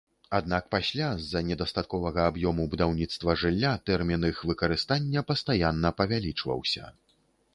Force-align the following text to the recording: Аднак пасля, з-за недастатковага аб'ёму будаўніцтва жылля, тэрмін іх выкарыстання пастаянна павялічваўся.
Аднак 0.35 0.63
пасля, 0.75 1.09
з-за 1.23 1.41
недастатковага 1.49 2.23
аб'ёму 2.31 2.63
будаўніцтва 2.71 3.35
жылля, 3.43 3.73
тэрмін 3.89 4.27
іх 4.31 4.41
выкарыстання 4.53 5.25
пастаянна 5.33 5.89
павялічваўся. 6.01 6.83